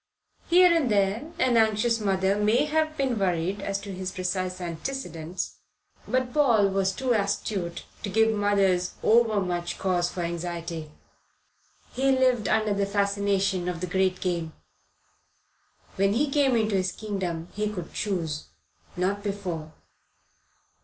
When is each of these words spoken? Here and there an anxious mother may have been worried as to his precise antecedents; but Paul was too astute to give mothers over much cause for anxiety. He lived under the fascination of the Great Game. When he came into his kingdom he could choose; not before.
Here 0.47 0.73
and 0.75 0.89
there 0.89 1.31
an 1.37 1.57
anxious 1.57 1.99
mother 1.99 2.35
may 2.35 2.65
have 2.65 2.97
been 2.97 3.19
worried 3.19 3.61
as 3.61 3.77
to 3.81 3.93
his 3.93 4.11
precise 4.11 4.59
antecedents; 4.59 5.57
but 6.07 6.33
Paul 6.33 6.69
was 6.69 6.91
too 6.91 7.13
astute 7.13 7.83
to 8.01 8.09
give 8.09 8.33
mothers 8.33 8.95
over 9.03 9.39
much 9.39 9.77
cause 9.77 10.09
for 10.09 10.21
anxiety. 10.21 10.89
He 11.93 12.11
lived 12.11 12.47
under 12.47 12.73
the 12.73 12.87
fascination 12.87 13.69
of 13.69 13.79
the 13.79 13.85
Great 13.85 14.19
Game. 14.21 14.53
When 15.97 16.13
he 16.13 16.31
came 16.31 16.55
into 16.55 16.73
his 16.77 16.91
kingdom 16.93 17.49
he 17.53 17.69
could 17.69 17.93
choose; 17.93 18.45
not 18.97 19.21
before. 19.21 19.71